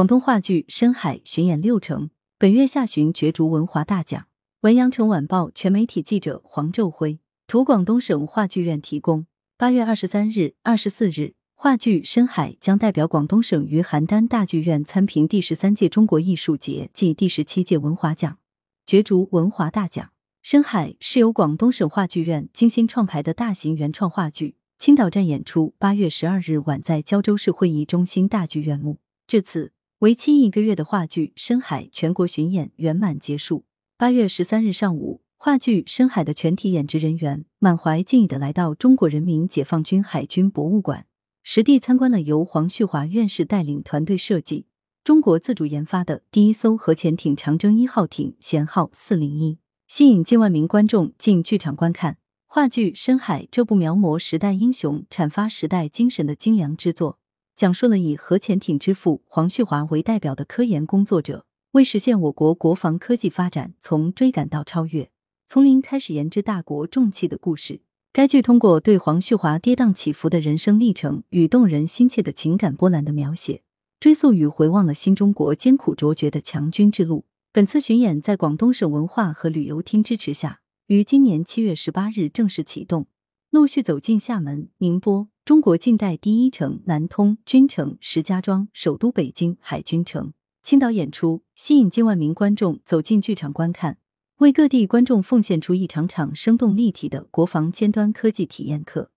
[0.00, 2.08] 广东话剧《深海》巡演六成，
[2.38, 4.28] 本月下旬角逐文华大奖。
[4.62, 9.26] 文阳城晚报全媒体记者黄昼辉，图广东省话剧院提供。
[9.58, 18.38] 八月二十三日、二十四日，话剧《深海》将代表广东省于邯郸大剧院参评第十三届中国艺术节暨第十七届文华奖，
[18.86, 20.06] 角逐文华大奖。
[20.40, 28.96] 《深海》是由广东省话剧院精心创排的大型原创话剧，青岛站演出八月十二日晚在胶州市会议中心大剧院幕。
[29.26, 29.72] 至此。
[30.00, 33.66] 为期一个月的话剧《深海》全国巡演圆满结束。
[33.98, 41.04] 八月十三日上午，话剧《深海》的全体演职人员满怀敬意的来到中国人民解放军海军博物馆，
[41.42, 44.64] 实地参观了由黄旭华院士带领团队设计、
[45.04, 53.42] 中国自主研发的第一艘核潜艇“长征一号艇”舷号四零一，吸引近万名观众进剧场观看话剧《深海》。
[53.50, 57.18] 这部描摹时代英雄、阐发时代精神的精良之作。
[57.60, 65.10] 讲述了以核潜艇之父黄旭华为代表的科研工作者，为实现我国国防科技发展从追赶到超越，
[65.46, 67.82] 从零开始研制大国重器的故事。
[68.14, 73.60] 该剧通过对黄旭华跌宕起伏的人生历程与动人心切的情感波澜的描写，
[74.00, 77.26] 追溯与回望了新中国艰苦卓绝的强军之路。
[77.52, 83.06] 本次巡演在广东省文化和旅游厅支持下，于今年七月十八日正式启动，
[83.50, 85.28] 陆续走进厦门、宁波。
[85.44, 93.98] 中国近代第一城南通、军城、石家庄、首都北京、海军城、青岛演出，吸引近万名观众走进剧场观看，
[94.36, 99.10] 为各地观众奉献出一场场生动立体的国防尖端科技体验课。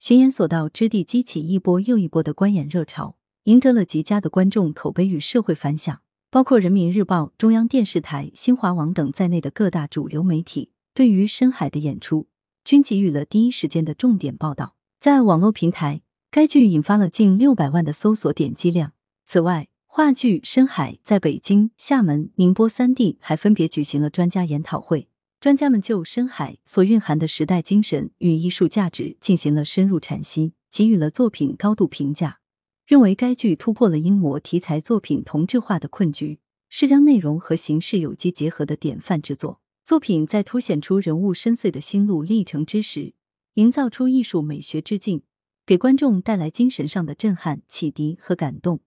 [0.00, 6.00] 巡演所到之地，激起一波又一波的观演热潮，赢得了极佳的观众口碑与社会反响。
[6.32, 12.26] 包括人民日报、中央电视台、新华网等在内的各大主流媒体，对于深海的演出，
[12.68, 14.76] 均给予了第一时间的重点报道。
[15.00, 18.92] 在网络平台，该剧引发了近六百万的搜索点击量。
[19.24, 25.08] 此外，话剧《深海》在北京、厦门、宁波三地还分别举行了专家研讨会，
[25.40, 32.40] 专家们就《深海》所蕴含的时代精神与艺术价值进行了深入阐析，给予了作品高度评价，
[32.86, 39.62] 认为该剧突破了英模题材作品同质化的困局，是将内容和形式有机结合的典范之作。
[39.88, 43.14] 作品在凸显出人物深邃的心路历程之时。
[43.54, 45.22] 营造出艺术美学之境，
[45.64, 48.80] 给观众带来精神上的震撼、启迪和感动，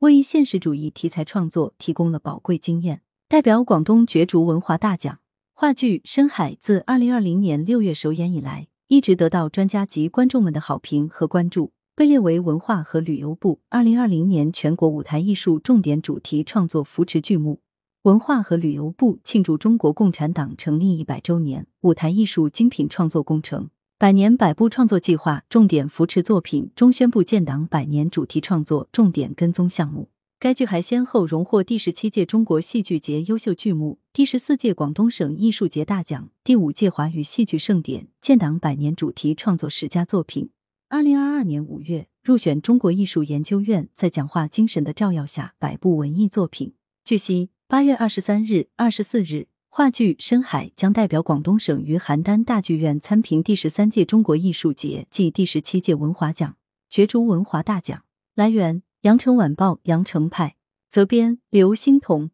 [0.00, 3.00] 为现实主义题材创作提供了宝贵经验。
[3.28, 5.20] 代表广东角逐文华大奖，
[5.54, 17.62] 话剧《深海》自二零二零年六月首演以来，一直得到专家及观众们的好评和关注，被列为文化和旅游部二零二零年全国舞台艺术重点主题创作扶持剧目。
[18.02, 23.70] 文化和旅游部庆祝中国共产党成立一百周年舞台艺术精品创作工程。
[23.96, 30.08] 百年百部创作计划重点扶持作品中宣布建党百年主题创作重点跟踪项目。
[30.40, 40.50] 该剧还先后荣获第十七届中国戏剧节优秀剧目、第十四届广东省艺术节大奖、第五届华语戏剧盛典建党百年主题创作十佳作品。
[40.88, 46.74] 二零二二年五月入选中国艺术研究院在讲话精神的照耀下百部文艺作品。
[47.04, 49.48] 据悉，八月二十三日、二十四日。
[49.70, 56.54] 话剧《深海》将代表广东省于邯郸大剧院参评第十三届中国艺术节暨第十七届文华奖，
[56.90, 58.04] 角逐文华大奖。
[58.34, 60.56] 来源：羊城晚报羊城派，
[60.90, 62.30] 责编：刘欣彤。